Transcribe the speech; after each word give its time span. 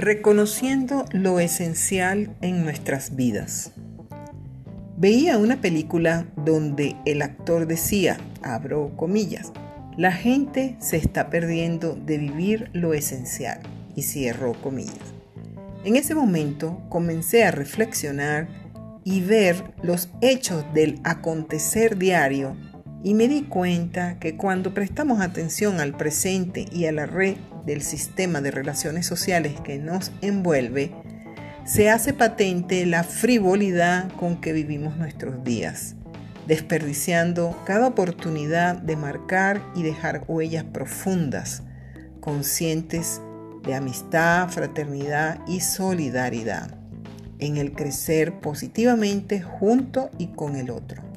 Reconociendo 0.00 1.06
lo 1.10 1.40
esencial 1.40 2.36
en 2.40 2.62
nuestras 2.62 3.16
vidas. 3.16 3.72
Veía 4.96 5.38
una 5.38 5.60
película 5.60 6.24
donde 6.36 6.94
el 7.04 7.20
actor 7.20 7.66
decía, 7.66 8.16
abro 8.44 8.92
comillas, 8.96 9.52
la 9.96 10.12
gente 10.12 10.76
se 10.78 10.98
está 10.98 11.30
perdiendo 11.30 11.96
de 11.96 12.18
vivir 12.18 12.70
lo 12.74 12.94
esencial 12.94 13.58
y 13.96 14.02
cierro 14.02 14.52
comillas. 14.62 14.94
En 15.84 15.96
ese 15.96 16.14
momento 16.14 16.80
comencé 16.88 17.42
a 17.42 17.50
reflexionar 17.50 18.46
y 19.02 19.20
ver 19.22 19.64
los 19.82 20.10
hechos 20.20 20.64
del 20.74 21.00
acontecer 21.02 21.98
diario 21.98 22.56
y 23.02 23.14
me 23.14 23.28
di 23.28 23.42
cuenta 23.42 24.18
que 24.18 24.36
cuando 24.36 24.74
prestamos 24.74 25.20
atención 25.20 25.80
al 25.80 25.96
presente 25.96 26.66
y 26.72 26.86
a 26.86 26.92
la 26.92 27.06
red 27.06 27.36
del 27.64 27.82
sistema 27.82 28.40
de 28.40 28.50
relaciones 28.50 29.06
sociales 29.06 29.60
que 29.60 29.78
nos 29.78 30.10
envuelve, 30.20 30.92
se 31.64 31.90
hace 31.90 32.12
patente 32.12 32.86
la 32.86 33.04
frivolidad 33.04 34.10
con 34.12 34.40
que 34.40 34.52
vivimos 34.52 34.96
nuestros 34.96 35.44
días, 35.44 35.94
desperdiciando 36.46 37.56
cada 37.66 37.86
oportunidad 37.86 38.76
de 38.76 38.96
marcar 38.96 39.62
y 39.76 39.82
dejar 39.82 40.24
huellas 40.26 40.64
profundas, 40.64 41.62
conscientes 42.20 43.20
de 43.62 43.74
amistad, 43.74 44.48
fraternidad 44.48 45.40
y 45.46 45.60
solidaridad, 45.60 46.74
en 47.38 47.58
el 47.58 47.72
crecer 47.72 48.40
positivamente 48.40 49.40
junto 49.42 50.10
y 50.18 50.28
con 50.28 50.56
el 50.56 50.70
otro 50.70 51.07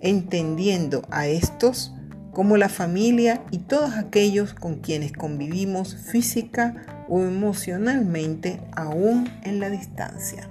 entendiendo 0.00 1.02
a 1.10 1.26
estos 1.26 1.94
como 2.32 2.56
la 2.56 2.68
familia 2.68 3.42
y 3.50 3.58
todos 3.58 3.94
aquellos 3.94 4.54
con 4.54 4.76
quienes 4.76 5.12
convivimos 5.12 5.96
física 5.96 7.04
o 7.08 7.20
emocionalmente 7.22 8.60
aún 8.72 9.28
en 9.42 9.60
la 9.60 9.68
distancia. 9.68 10.48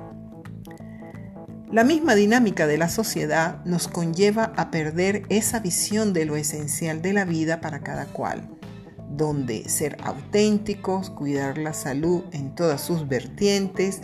La 1.71 1.83
misma 1.83 2.15
dinámica 2.15 2.65
de 2.65 2.79
la 2.79 2.89
sociedad 2.89 3.63
nos 3.63 3.87
conlleva 3.87 4.53
a 4.57 4.71
perder 4.71 5.23
esa 5.29 5.59
visión 5.59 6.13
de 6.13 6.25
lo 6.25 6.35
esencial 6.35 7.02
de 7.02 7.13
la 7.13 7.25
vida 7.25 7.61
para 7.61 7.81
cada 7.81 8.05
cual, 8.05 8.49
donde 9.11 9.69
ser 9.69 9.95
auténticos, 10.03 11.11
cuidar 11.11 11.59
la 11.59 11.73
salud 11.73 12.23
en 12.31 12.55
todas 12.55 12.81
sus 12.81 13.07
vertientes, 13.07 14.02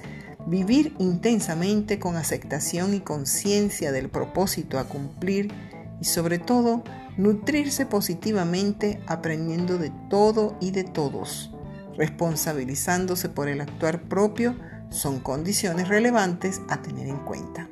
Vivir 0.48 0.96
intensamente 1.00 1.98
con 1.98 2.18
aceptación 2.18 2.94
y 2.94 3.00
conciencia 3.00 3.92
del 3.92 4.10
propósito 4.10 4.78
a 4.78 4.84
cumplir 4.84 5.52
y 6.00 6.06
sobre 6.06 6.38
todo 6.38 6.84
nutrirse 7.18 7.86
positivamente 7.86 9.02
aprendiendo 9.08 9.78
de 9.78 9.92
todo 10.10 10.56
y 10.60 10.72
de 10.72 10.84
todos, 10.84 11.52
responsabilizándose 11.98 13.30
por 13.30 13.48
el 13.48 13.62
actuar 13.62 14.04
propio 14.04 14.56
son 14.90 15.20
condiciones 15.20 15.88
relevantes 15.88 16.62
a 16.70 16.82
tener 16.82 17.08
en 17.08 17.18
cuenta. 17.18 17.70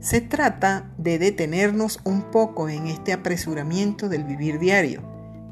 Se 0.00 0.20
trata 0.20 0.92
de 0.98 1.18
detenernos 1.18 1.98
un 2.04 2.30
poco 2.30 2.68
en 2.68 2.86
este 2.86 3.12
apresuramiento 3.12 4.08
del 4.08 4.24
vivir 4.24 4.58
diario 4.58 5.02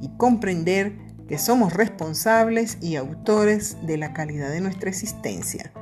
y 0.00 0.10
comprender 0.16 0.98
que 1.32 1.38
somos 1.38 1.72
responsables 1.72 2.76
y 2.82 2.96
autores 2.96 3.78
de 3.86 3.96
la 3.96 4.12
calidad 4.12 4.50
de 4.50 4.60
nuestra 4.60 4.90
existencia, 4.90 5.72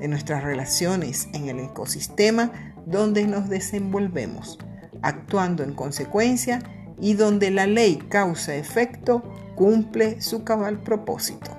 de 0.00 0.08
nuestras 0.08 0.42
relaciones 0.42 1.28
en 1.34 1.50
el 1.50 1.60
ecosistema 1.60 2.50
donde 2.86 3.26
nos 3.26 3.50
desenvolvemos, 3.50 4.58
actuando 5.02 5.62
en 5.62 5.74
consecuencia 5.74 6.62
y 6.98 7.12
donde 7.12 7.50
la 7.50 7.66
ley 7.66 7.96
causa-efecto 8.08 9.22
cumple 9.56 10.22
su 10.22 10.42
cabal 10.42 10.82
propósito. 10.82 11.50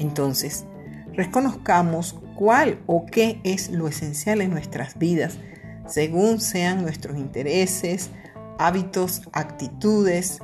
Entonces, 0.00 0.64
reconozcamos 1.12 2.18
cuál 2.34 2.80
o 2.86 3.06
qué 3.06 3.40
es 3.44 3.70
lo 3.70 3.86
esencial 3.86 4.40
en 4.40 4.50
nuestras 4.50 4.98
vidas, 4.98 5.38
según 5.86 6.40
sean 6.40 6.82
nuestros 6.82 7.16
intereses, 7.16 8.10
hábitos, 8.58 9.22
actitudes, 9.32 10.40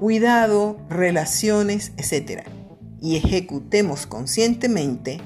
cuidado, 0.00 0.78
relaciones, 0.88 1.92
etc. 1.98 2.44
Y 3.02 3.16
ejecutemos 3.16 4.06
conscientemente, 4.06 5.20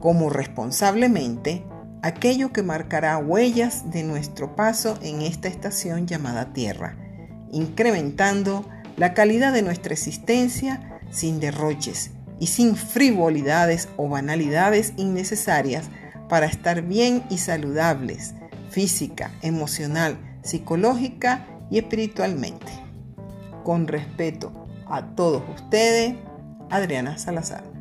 como 0.00 0.30
responsablemente, 0.30 1.62
aquello 2.02 2.50
que 2.50 2.62
marcará 2.62 3.18
huellas 3.18 3.90
de 3.90 4.02
nuestro 4.02 4.56
paso 4.56 4.98
en 5.02 5.20
esta 5.20 5.48
estación 5.48 6.06
llamada 6.06 6.54
Tierra, 6.54 6.96
incrementando 7.52 8.66
la 8.96 9.12
calidad 9.12 9.52
de 9.52 9.60
nuestra 9.60 9.92
existencia 9.92 11.00
sin 11.10 11.38
derroches 11.38 12.12
y 12.40 12.46
sin 12.46 12.76
frivolidades 12.76 13.90
o 13.98 14.08
banalidades 14.08 14.94
innecesarias 14.96 15.90
para 16.30 16.46
estar 16.46 16.80
bien 16.80 17.22
y 17.28 17.36
saludables, 17.36 18.32
física, 18.70 19.32
emocional, 19.42 20.16
psicológica 20.42 21.46
y 21.70 21.76
espiritualmente. 21.76 22.83
Con 23.64 23.88
respeto 23.88 24.52
a 24.86 25.02
todos 25.16 25.42
ustedes, 25.54 26.14
Adriana 26.70 27.18
Salazar. 27.18 27.73